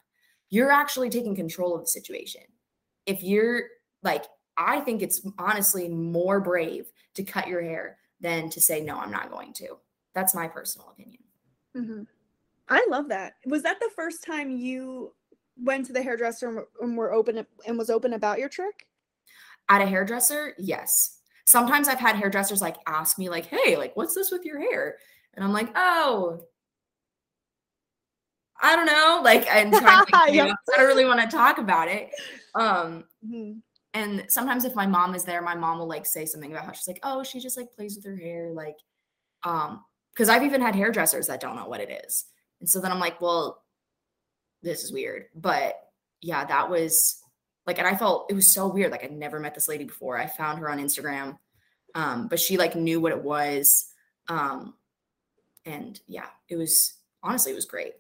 [0.50, 2.42] You're actually taking control of the situation.
[3.06, 3.64] If you're
[4.02, 4.26] like,
[4.58, 9.12] I think it's honestly more brave to cut your hair than to say, no, I'm
[9.12, 9.78] not going to.
[10.14, 11.24] That's my personal opinion.
[11.76, 12.08] Mhm.
[12.70, 13.34] I love that.
[13.46, 15.14] Was that the first time you
[15.58, 18.72] went to the hairdresser and were- open and was open about your trich?
[19.70, 21.20] At a hairdresser, yes.
[21.46, 24.98] Sometimes I've had hairdressers like ask me, like, hey, like, what's this with your hair?
[25.34, 26.40] And I'm like, oh,
[28.62, 29.22] I don't know.
[29.24, 30.48] Like, I'm trying to, like, Yep.
[30.48, 32.12] know, I don't really want to talk about it.
[32.56, 33.62] Um, Mhm.
[33.94, 36.72] and sometimes if my mom is there, my mom will like say something about how
[36.72, 38.52] she's like, oh, she just like plays with her hair.
[38.54, 38.78] Like,
[39.44, 42.26] um, because I've even had hairdressers that don't know what it is.
[42.60, 43.63] And so then I'm like, well,
[44.64, 45.26] this is weird.
[45.36, 45.76] But
[46.22, 47.22] yeah, that was
[47.68, 48.92] like, and I felt it was so weird.
[48.92, 50.18] Like I'd never met this lady before.
[50.18, 51.38] I found her on Instagram.
[51.96, 53.94] Um, but she like knew what it was.
[54.28, 54.74] Um,
[55.66, 57.94] and yeah, it was honestly, it was great.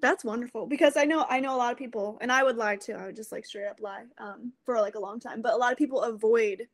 [0.00, 2.76] That's wonderful because I know I know a lot of people, and I would lie
[2.76, 2.92] too.
[2.92, 5.42] I would just like straight up lie um, for like a long time.
[5.42, 6.68] But a lot of people avoid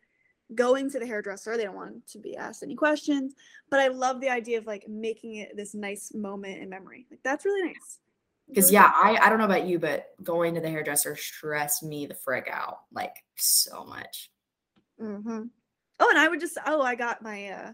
[0.54, 1.56] going to the hairdresser.
[1.56, 3.34] They don't want to be asked any questions.
[3.70, 7.06] But I love the idea of like making it this nice moment in memory.
[7.10, 7.98] Like that's really nice.
[8.48, 12.06] Because yeah, I I don't know about you, but going to the hairdresser stressed me
[12.06, 14.30] the frick out like so much.
[15.00, 15.44] Mm-hmm.
[16.00, 17.72] Oh, and I would just oh, I got my uh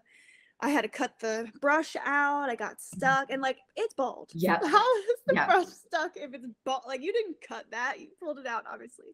[0.61, 2.51] I had to cut the brush out.
[2.51, 4.31] I got stuck and like it's bald.
[4.35, 4.59] Yeah.
[4.63, 5.47] How is the Yep.
[5.49, 6.83] brush stuck if it's bald?
[6.87, 7.99] Like you didn't cut that.
[7.99, 9.07] You pulled it out, obviously.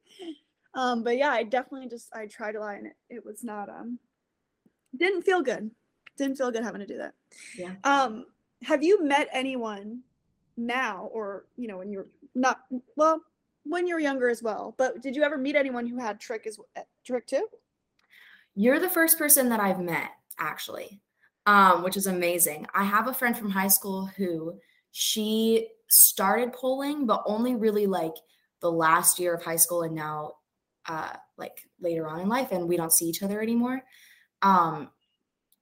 [0.74, 3.68] Um, but yeah, I definitely just I tried to lie and it, it was not
[3.68, 3.98] um
[4.96, 5.70] didn't feel good.
[6.18, 7.14] Didn't feel good having to do that.
[7.56, 7.74] Yeah.
[7.84, 8.26] Um,
[8.62, 10.00] have you met anyone
[10.56, 12.60] now or you know when you're not
[12.96, 13.20] well
[13.68, 16.58] when you're younger as well, but did you ever meet anyone who had trich as
[16.76, 17.46] uh, trich too?
[18.54, 21.00] You're the first person that I've met, actually,
[21.46, 22.66] um, which is amazing.
[22.74, 24.58] I have a friend from high school who
[24.92, 28.14] she started polling, but only really like
[28.60, 30.34] the last year of high school and now
[30.88, 33.82] uh, like later on in life, and we don't see each other anymore.
[34.42, 34.90] Um,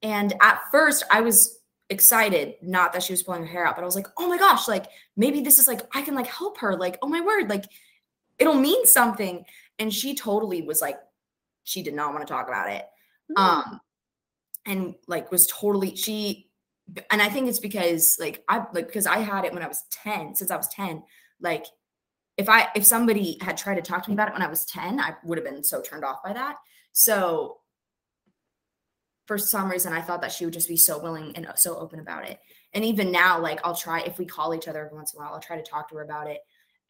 [0.02, 1.58] and at first, I was
[1.94, 4.36] excited, not that she was pulling her hair out, but I was like, oh my
[4.36, 6.76] gosh, like maybe this is like I can like help her.
[6.76, 7.64] Like, oh my word, like
[8.38, 9.44] it'll mean something.
[9.78, 10.98] And she totally was like,
[11.64, 12.84] she did not want to talk about it
[13.32, 13.42] Hmm.
[13.42, 13.80] um
[14.66, 16.48] and like was totally she
[17.10, 19.82] and i think it's because like i like because i had it when i was
[19.90, 21.02] 10 since i was 10
[21.40, 21.64] like
[22.36, 24.66] if i if somebody had tried to talk to me about it when i was
[24.66, 26.56] 10 i would have been so turned off by that
[26.92, 27.58] so
[29.26, 32.00] for some reason i thought that she would just be so willing and so open
[32.00, 32.38] about it.
[32.72, 35.22] And even now like i'll try if we call each other every once in a
[35.22, 36.40] while i'll try to talk to her about it.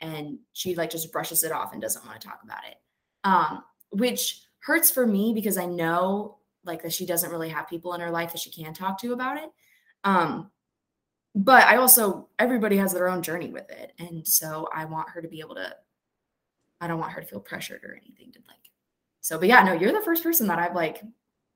[0.01, 2.77] And she like just brushes it off and doesn't want to talk about it.
[3.25, 7.93] Um which hurts for me because I know like that she doesn't really have people
[7.95, 9.51] in her life that she can talk to about it.
[10.03, 10.51] Um
[11.35, 13.93] but I also everybody has their own journey with it.
[13.99, 15.75] And so I want her to be able to
[16.81, 18.59] I don't want her to feel pressured or anything to like
[19.21, 21.03] so but yeah no you're the first person that I've like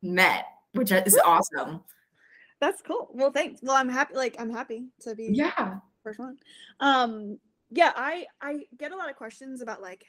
[0.02, 1.20] met which is Woo!
[1.24, 1.80] awesome.
[2.60, 3.08] That's cool.
[3.12, 3.60] Well, thanks.
[3.62, 4.14] Well, I'm happy.
[4.14, 5.78] Like, I'm happy to be Yeah.
[6.02, 6.38] first one.
[6.80, 7.38] Um,
[7.70, 10.04] yeah, I I get a lot of questions about like,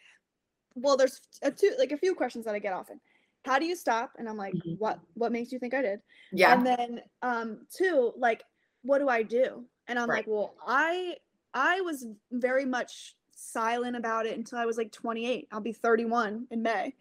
[0.76, 3.00] well, there's a two like a few questions that I get often.
[3.46, 4.12] How do you stop?
[4.18, 4.78] And I'm like, Mhm.
[4.80, 6.02] what what makes you think I did?
[6.32, 6.54] Yeah.
[6.54, 8.44] And then um, two, like,
[8.82, 9.66] what do I do?
[9.88, 10.18] And I'm Right.
[10.20, 11.18] like, well, I
[11.54, 15.48] I was very much silent about it until I was like 28.
[15.52, 16.94] I'll be 31 in May.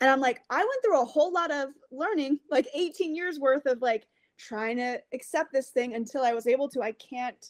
[0.00, 3.66] And I'm like, I went through a whole lot of learning, like 18 years worth
[3.66, 4.06] of like
[4.38, 6.82] trying to accept this thing until I was able to.
[6.82, 7.44] I can't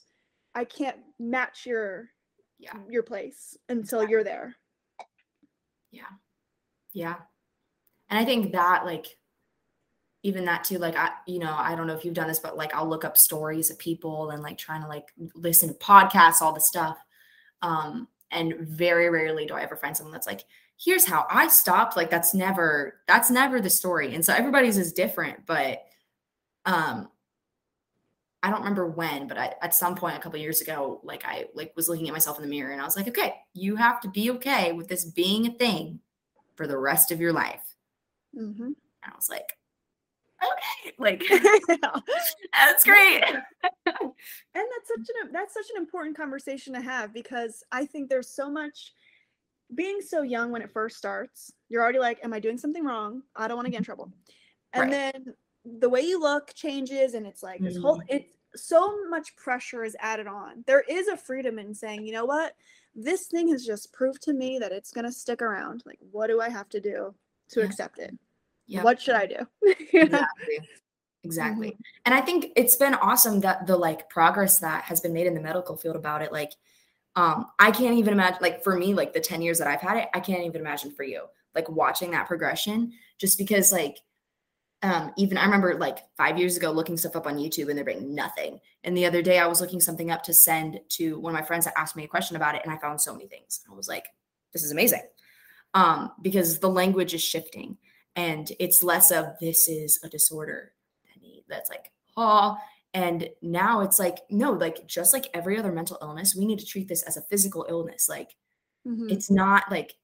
[0.54, 2.10] I can't match your
[2.58, 2.78] Yeah.
[2.88, 4.56] your place until you're there.
[5.90, 6.04] Yeah.
[6.92, 7.16] Yeah.
[8.10, 9.06] And I think that like
[10.22, 12.56] even that too, like I, you know, I don't know if you've done this, but
[12.56, 16.40] like I'll look up stories of people and like trying to like listen to podcasts,
[16.42, 16.98] all the stuff.
[17.62, 20.44] Um, and very rarely do I ever find someone that's like,
[20.78, 21.96] here's how I stopped.
[21.96, 24.14] Like that's never, that's never the story.
[24.14, 25.82] And so everybody's is different, but
[26.64, 27.08] um
[28.42, 31.46] I don't remember when, but I, at some point a couple years ago, like I
[31.54, 34.00] like was looking at myself in the mirror and I was like, okay, you have
[34.02, 35.98] to be okay with this being a thing
[36.54, 37.74] for the rest of your life.
[38.36, 38.62] Mm-hmm.
[38.62, 39.58] And I was like,
[40.42, 41.24] okay, like
[42.52, 43.24] that's great.
[43.24, 44.12] and
[44.54, 48.50] that's such an that's such an important conversation to have because I think there's so
[48.50, 48.92] much
[49.74, 51.52] being so young when it first starts.
[51.68, 53.22] You're already like, am I doing something wrong?
[53.34, 53.86] I don't want to get in mm-hmm.
[53.86, 54.12] trouble.
[54.72, 55.12] And Right.
[55.12, 58.04] then the way you look changes and it's like this whole mm.
[58.08, 60.62] it's so much pressure is added on.
[60.66, 62.54] There is a freedom in saying, you know what?
[62.94, 65.82] This thing has just proved to me that it's going to stick around.
[65.84, 67.14] Like what do I have to do
[67.50, 67.66] to Yeah.
[67.66, 68.16] accept it?
[68.82, 69.46] What should I do?
[69.92, 70.58] Exactly
[71.26, 71.80] exactly mm-hmm.
[72.04, 75.34] and i think it's been awesome that the like progress that has been made in
[75.34, 76.52] the medical field about it like
[77.16, 79.96] um i can't even imagine like for me like the 10 years that i've had
[79.96, 81.24] it i can't even imagine for you
[81.54, 83.98] like watching that progression just because like
[84.82, 87.84] um even i remember like five years ago looking stuff up on youtube and there
[87.84, 88.60] being nothing.
[88.84, 91.46] And the other day i was looking something up to send to one of my
[91.46, 93.62] friends that asked me a question about it and i found so many things.
[93.70, 94.06] I was like
[94.52, 95.02] this is amazing.
[95.74, 97.78] Um because the language is shifting
[98.14, 100.72] and it's less of this is a disorder
[101.48, 102.56] that's like oh
[102.96, 106.64] and now it's like no like just like every other mental illness we need to
[106.64, 108.08] treat this as a physical illness.
[108.08, 108.34] Like
[108.86, 109.12] Mhm.
[109.12, 109.96] it's not like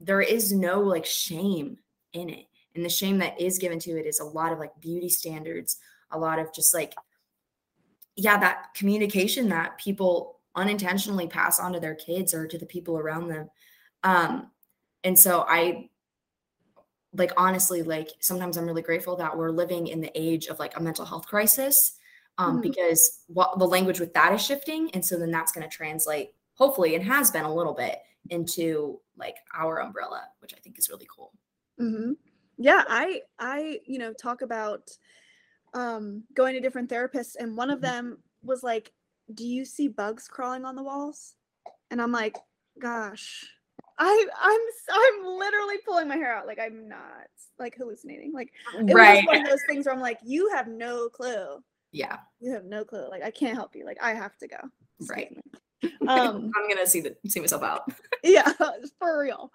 [0.00, 1.78] there is no like shame
[2.14, 2.46] in it.
[2.74, 5.76] And the shame that is given to it is a lot of like beauty standards
[6.10, 6.94] a lot of just like
[8.16, 12.96] yeah that communication that people unintentionally pass on to their kids or to the people
[12.96, 13.50] around them.
[14.02, 14.50] Um
[15.04, 15.90] and so i
[17.12, 20.76] like honestly like sometimes i'm really grateful that we're living in the age of like
[20.78, 21.97] a mental health crisis
[22.38, 22.62] um Mhm.
[22.62, 26.30] because what the language with that is shifting and so then that's going to translate
[26.54, 30.88] hopefully and has been a little bit into like our umbrella, which I think is
[30.88, 31.32] really cool.
[31.78, 32.12] hmm
[32.58, 34.90] Yeah, I I you know talk about
[35.74, 37.82] um going to different therapists, and one of Mhm.
[37.82, 38.92] them was like,
[39.34, 41.36] "Do you see bugs crawling on the walls?"
[41.90, 42.36] And I'm like,
[42.80, 43.46] "Gosh,
[43.98, 44.60] I I'm
[44.92, 46.46] I'm literally pulling my hair out.
[46.46, 48.32] Like I'm not like hallucinating.
[48.32, 48.52] Like
[48.88, 49.16] it was Right.
[49.16, 51.62] just one of those things where I'm like, you have no clue.
[51.92, 52.18] Yeah.
[52.40, 53.08] You have no clue.
[53.08, 53.84] Like I can't help you.
[53.84, 54.58] Like I have to go.
[55.08, 55.36] Right.
[56.08, 57.82] Um, I'm gonna see the see myself out.
[58.24, 58.50] yeah
[58.98, 59.52] for real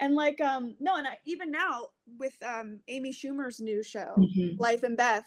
[0.00, 1.86] and like um no and I, even now
[2.18, 4.58] with um amy schumer's new show Mhm.
[4.58, 5.22] life and beth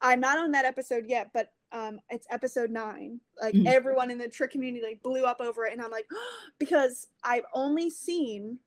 [0.00, 3.66] i'm not on that episode yet but um it's episode nine like Mhm.
[3.68, 6.06] everyone in the trich community like blew up over it and i'm like
[6.58, 8.58] because i've only seen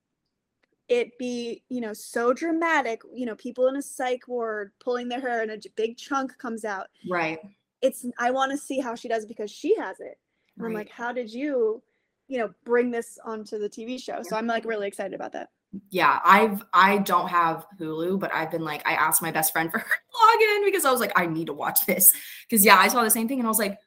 [0.89, 5.19] it be you know so dramatic you know people in a psych ward pulling their
[5.19, 6.88] hair and a big chunk comes out.
[7.10, 7.39] Right.
[7.82, 10.17] it's i want to see how she does because she has it.
[10.58, 11.82] And i'm like how did you
[12.28, 14.21] you know bring this onto the tv show?
[14.23, 15.50] So i'm like really excited about that.
[15.89, 19.71] Yeah, I've I don't have Hulu, but I've been like I asked my best friend
[19.71, 22.13] for her login because I was like I need to watch this.
[22.50, 23.78] Because yeah, I saw the same thing and I was like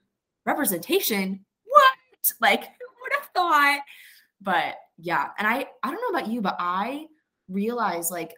[0.46, 1.44] representation?
[1.64, 1.94] What?
[2.40, 3.80] Like who would have thought.
[4.40, 7.06] But yeah and I I don't know about you but I
[7.48, 8.34] realized like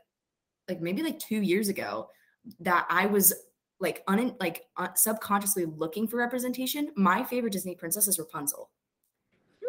[0.69, 2.09] like maybe like 2 years ago
[2.61, 3.33] that I was
[3.81, 8.71] like un like uh, subconsciously looking for representation my favorite Disney princess is Rapunzel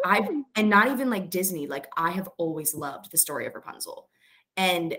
[0.04, 0.40] I've Hmm.
[0.54, 4.08] and not even like Disney, like I have always loved the story of Rapunzel.
[4.56, 4.96] And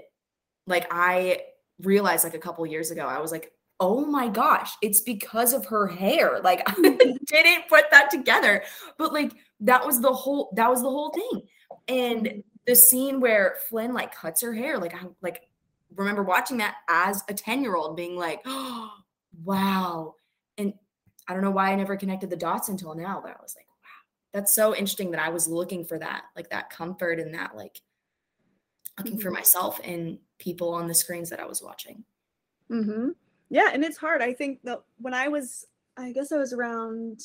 [0.68, 1.42] like I
[1.82, 5.66] realized like a couple years ago, I was like, oh my gosh, it's because of
[5.68, 6.40] her hair.
[6.44, 8.64] Like I didn't put that together.
[8.98, 11.44] But like that was the whole that was the whole thing.
[11.88, 15.50] And the scene where Flynn like cuts her hair, like I like
[15.96, 18.92] remember watching that as a 10-year-old being like, oh
[19.44, 20.16] wow.
[20.58, 20.74] And
[21.28, 23.68] I don't know why I never connected the dots until now, but I was like,
[23.68, 24.02] wow,
[24.34, 27.82] that's so interesting that I was looking for that, like that comfort and that like
[28.98, 29.34] looking for Mhm.
[29.34, 32.04] myself and people on the screens that I was watching.
[32.72, 33.10] Mm-hmm.
[33.50, 34.22] Yeah, and it's hard.
[34.22, 35.66] I think that when I was,
[35.98, 37.22] I guess I was around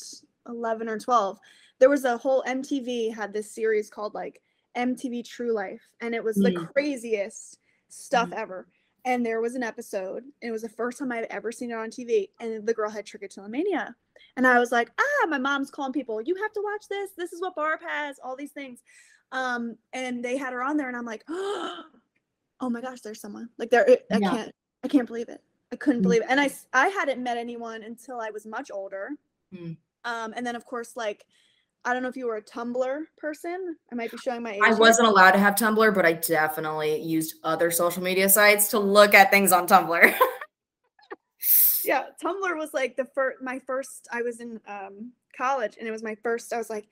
[0.47, 1.39] 11 or 12,
[1.81, 4.39] there was a whole MTV had this series called like
[4.77, 6.71] MTV True Life, and it was the Mm.
[6.71, 7.57] craziest
[7.89, 8.37] stuff Mhm.
[8.37, 8.67] ever.
[9.03, 11.73] And there was an episode, and it was the first time I'd ever seen it
[11.73, 13.95] on TV, and the girl had trichotillomania.
[14.37, 17.11] And I was like, ah, my mom's calling people, you have to watch this.
[17.17, 18.83] This is what Barb has, all these things.
[19.31, 21.89] Um, and they had her on there, and I'm like, oh
[22.69, 23.49] my gosh, there's someone.
[23.57, 24.29] Like there, I Yeah.
[24.29, 25.43] can't, I can't believe it.
[25.71, 26.03] I couldn't Mm.
[26.03, 26.27] believe it.
[26.29, 29.09] And I, I hadn't met anyone until I was much older.
[29.51, 29.77] Mm.
[30.03, 31.25] Um, and then of course, like,
[31.83, 33.75] I don't know if you were a Tumblr person.
[33.91, 34.61] I might be showing my age.
[34.63, 38.79] I wasn't allowed to have Tumblr, but I definitely used other social media sites to
[38.79, 40.13] look at things on Tumblr.
[41.83, 45.91] yeah tumblr was like the first my first i was in um college and it
[45.91, 46.87] was my first i was like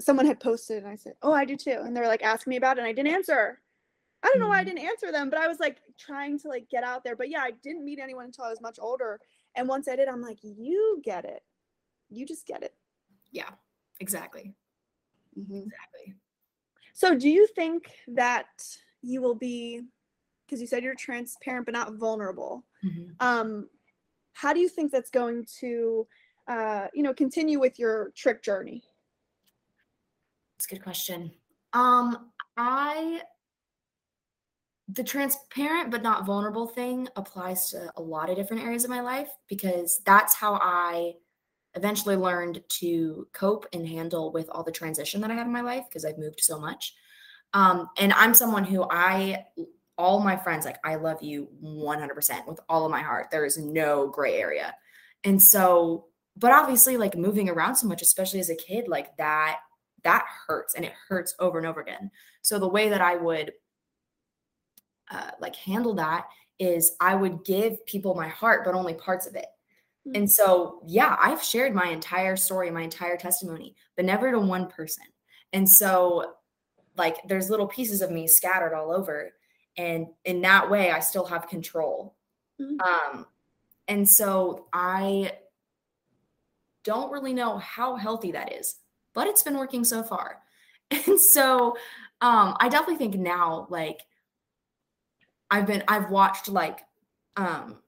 [0.00, 2.52] someone had posted and i said oh i do too and they were like asking
[2.52, 3.60] me about it and i didn't answer
[4.22, 4.66] i don't know why i Mhm.
[4.66, 7.40] didn't answer them but i was like trying to like get out there but yeah
[7.40, 9.18] i didn't meet anyone until i was much older
[9.56, 11.42] and once i did i'm like you get it
[12.08, 12.74] you just get it
[13.32, 13.48] yeah,
[14.02, 14.54] exactly.
[15.38, 15.64] Mhm.
[15.66, 16.14] Exactly.
[16.94, 18.48] so do you think that
[19.02, 19.82] you will be
[20.46, 23.16] because you said you're transparent but not vulnerable Mhm.
[23.20, 23.70] um
[24.34, 26.06] how do you think that's going to
[26.48, 28.82] uh you know continue with your trich journey
[30.56, 31.32] That's a good question.
[31.72, 33.22] Um, I
[34.88, 39.00] the transparent but not vulnerable thing applies to a lot of different areas of my
[39.00, 41.14] life because that's how I
[41.74, 45.62] eventually learned to cope and handle with all the transition that I have in my
[45.62, 46.94] life because I've moved so much.
[47.54, 49.44] Um, and I'm someone who I
[49.98, 53.28] all my friends like I love you 100% with all of my heart.
[53.30, 54.74] There is no gray area.
[55.24, 56.06] And so
[56.36, 59.58] but obviously like moving around so much especially as a kid like that
[60.02, 62.10] that hurts and it hurts over and over again.
[62.40, 63.52] So the way that I would
[65.10, 66.26] uh, like handle that
[66.58, 69.46] is I would give people my heart, but only parts of it.
[70.06, 70.16] Mm.
[70.16, 74.68] And so, yeah, I've shared my entire story, my entire testimony, but never to one
[74.68, 75.04] person.
[75.52, 76.34] And so,
[76.96, 79.32] like, there's little pieces of me scattered all over.
[79.76, 82.16] And in that way, I still have control.
[82.60, 82.76] Mm.
[82.86, 83.26] Um,
[83.88, 85.32] and so I
[86.84, 88.76] don't really know how healthy that is,
[89.14, 90.38] but it's been working so far.
[91.06, 91.76] And so
[92.20, 94.00] um I definitely think now like
[95.50, 96.80] I've been I've watched like
[97.36, 97.78] um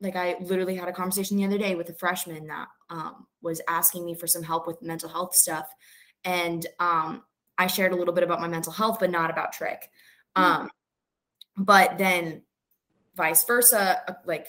[0.00, 3.60] like I literally had a conversation the other day with a freshman that um was
[3.68, 5.68] asking me for some help with mental health stuff
[6.24, 7.22] and um
[7.56, 9.82] I shared a little bit about my mental health but not about trich.
[10.36, 10.42] Mm.
[10.42, 10.70] Um
[11.56, 12.42] but then
[13.16, 14.48] vice versa uh, like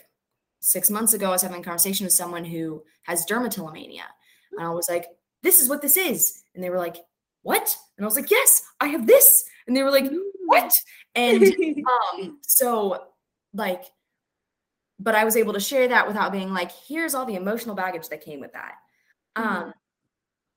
[0.61, 4.03] 6 months ago I was having a conversation with someone who has dermatillomania
[4.51, 5.07] and I was like
[5.41, 6.97] this is what this is and they were like
[7.43, 7.75] what?
[7.97, 9.45] And I was like, yes, I have this.
[9.67, 10.11] And they were like,
[10.45, 10.71] what?
[11.15, 11.43] And
[12.13, 13.05] um, so
[13.53, 13.83] like,
[14.99, 18.09] but I was able to share that without being like, here's all the emotional baggage
[18.09, 18.75] that came with that.
[19.37, 19.43] Mhm.
[19.43, 19.73] Um,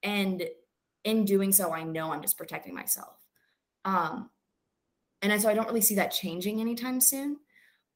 [0.02, 0.48] and
[1.04, 3.16] in doing so, I know I'm just protecting myself.
[3.84, 4.30] Um,
[5.20, 7.38] and so I don't really see that changing anytime soon.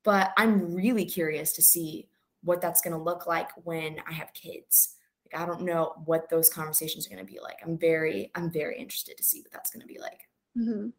[0.05, 2.09] But I'm really curious to see
[2.45, 4.95] what that's going to look like when I have kids.
[5.25, 7.59] Like I don't know what those conversations are going to be like.
[7.65, 10.29] I'm very, I'm very interested to see what that's going to be like.
[10.57, 10.93] Mhm.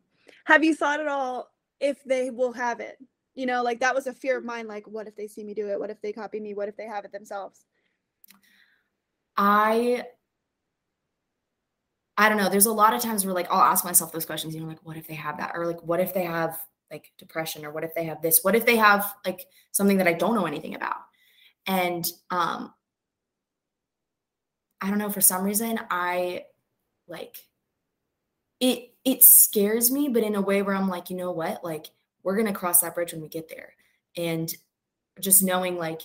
[0.43, 2.97] Have you thought at all if they will have it?
[3.37, 4.67] You know, like that was a fear of mine.
[4.67, 5.79] Like, what if they see me do it?
[5.79, 6.55] What if they copy me?
[6.55, 7.65] What if they have it themselves?
[9.37, 10.05] I
[12.17, 12.49] I don't know.
[12.49, 14.83] There's a lot of times where like I'll ask myself those questions, you know, like
[14.83, 15.51] what if they have that?
[15.53, 16.59] Or like what if they have
[16.89, 18.39] like depression or what if they have this?
[18.41, 20.97] What if they have like something that I don't know anything about?
[21.67, 22.73] And um
[24.81, 26.45] I don't know, for some reason I
[27.07, 27.37] like
[28.59, 31.63] it it scares me, but in a way where I'm like, you know what?
[31.63, 31.91] Like
[32.27, 33.73] we're going to cross that bridge when we get there.
[34.17, 34.53] And
[35.21, 36.01] just knowing like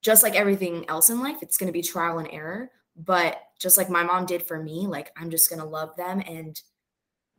[0.00, 2.72] just like everything else in life, it's going to be trial and error.
[2.96, 6.24] But just like my mom did for me, like I'm just going to love them
[6.26, 6.60] and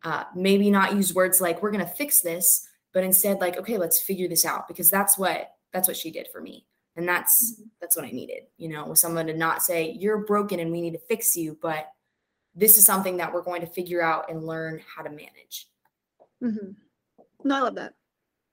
[0.01, 3.77] uh, maybe not use words like we're going to fix this, but instead like okay,
[3.77, 6.65] let's figure this out because that's what that's what she did for me,
[6.95, 8.43] and that's that's what I needed.
[8.57, 11.57] You know, with someone to not say you're broken and we need to fix you,
[11.61, 11.89] but
[12.55, 15.67] this is something that we're going to figure out and learn how to manage.
[16.41, 16.71] hmm
[17.43, 17.93] No, I love that.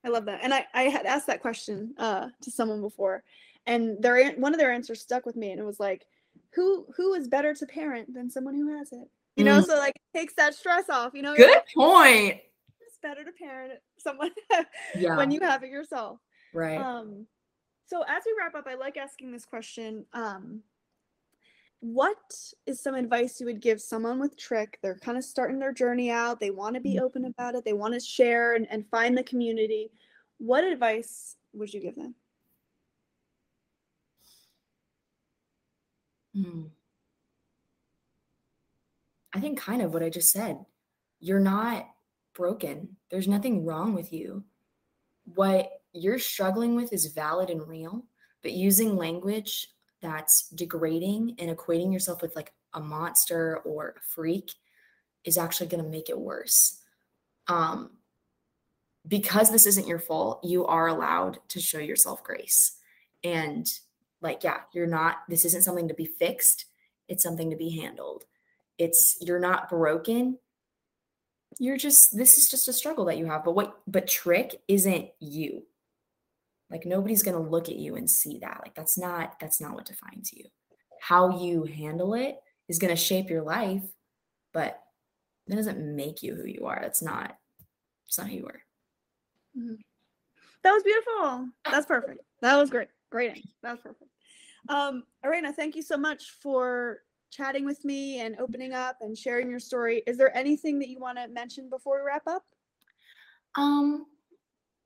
[0.04, 0.40] I love that.
[0.42, 3.22] And I, I had asked that question uh, to someone before,
[3.66, 6.06] and their one of their answers stuck with me, and it was like,
[6.54, 9.66] "Who who is better to parent than someone who has it?" You know, Mm.
[9.66, 11.12] so like it takes that stress off.
[11.14, 12.40] You know, Good like, point.
[12.80, 14.30] it's better to parent someone
[14.94, 15.16] Yeah.
[15.16, 16.18] when you have it yourself.
[16.54, 16.78] right.
[16.80, 17.26] Um,
[17.86, 20.06] so as we wrap up, I like asking this question.
[20.12, 20.62] Um,
[21.80, 22.18] what
[22.66, 24.74] is some advice you would give someone with trich?
[24.82, 26.38] They're kind of starting their journey out.
[26.38, 27.64] They want to be open about it.
[27.64, 29.90] They want to share and, and find the community.
[30.38, 32.14] What advice would you give them?
[36.34, 36.64] Hmm.
[39.32, 40.64] I think kind of what I just said.
[41.18, 41.88] You're not
[42.34, 42.96] broken.
[43.10, 44.44] There's nothing wrong with you.
[45.34, 48.04] What you're struggling with is valid and real,
[48.42, 49.68] but using language
[50.02, 54.52] that's degrading and equating yourself with like a monster or a freak
[55.24, 56.78] is actually going to make it worse.
[57.48, 57.90] Um,
[59.06, 62.76] because this isn't your fault, you are allowed to show yourself grace.
[63.24, 63.66] And
[64.20, 66.66] like, yeah, you're not, this isn't something to be fixed,
[67.08, 68.24] it's something to be handled.
[68.78, 70.38] It's, you're not broken.
[71.58, 73.44] You're just, this is just a struggle that you have.
[73.44, 75.64] But what, but trich isn't you.
[76.70, 78.60] Like, nobody's going to look at you and see that.
[78.62, 80.44] Like, that's not, that's not what defines you.
[81.00, 82.36] How you handle it
[82.68, 83.82] is going to shape your life,
[84.52, 84.80] but
[85.48, 86.78] that doesn't make you who you are.
[86.80, 87.36] That's not,
[88.06, 88.62] it's not who you are.
[90.62, 91.48] That was beautiful.
[91.64, 92.20] That's perfect.
[92.42, 92.88] That was great.
[93.10, 93.30] Great.
[93.30, 93.42] answer.
[93.62, 94.10] That was perfect.
[94.68, 96.98] Um, Ereina, thank you so much for
[97.30, 100.02] chatting with me and opening up and sharing your story.
[100.06, 102.44] Is there anything that you want to mention before we wrap up?
[103.56, 104.06] Um,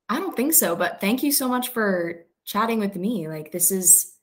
[0.09, 3.27] I don't think so, but thank you so much for chatting with me.
[3.27, 4.13] Like this is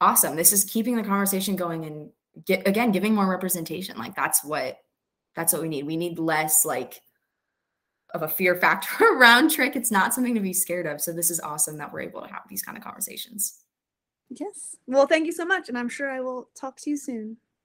[0.00, 0.36] awesome.
[0.36, 2.10] This is keeping the conversation going and
[2.44, 3.96] get again giving more representation.
[3.98, 4.78] Like that's what
[5.34, 5.86] that's what we need.
[5.86, 7.00] We need less like
[8.12, 9.76] of a fear factor around trich.
[9.76, 11.00] It's not something to be scared of.
[11.00, 13.60] So this is awesome that we're able to have these kind of conversations.
[14.28, 14.76] Yes.
[14.86, 15.68] Well, thank you so much.
[15.68, 17.36] And I'm sure I will talk to you soon.